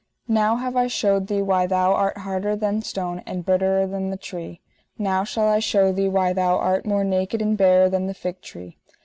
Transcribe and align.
Now 0.27 0.55
have 0.55 0.75
I 0.75 0.87
shewed 0.87 1.27
thee 1.27 1.43
why 1.43 1.67
thou 1.67 1.93
art 1.93 2.17
harder 2.17 2.55
than 2.55 2.79
the 2.79 2.85
stone 2.85 3.21
and 3.27 3.45
bitterer 3.45 3.85
than 3.85 4.09
the 4.09 4.17
tree. 4.17 4.59
Now 4.97 5.23
shall 5.23 5.47
I 5.47 5.59
shew 5.59 5.91
thee 5.93 6.09
why 6.09 6.33
thou 6.33 6.57
art 6.57 6.87
more 6.87 7.03
naked 7.03 7.39
and 7.39 7.55
barer 7.55 7.87
than 7.87 8.07
the 8.07 8.15
fig 8.15 8.41
tree. 8.41 8.79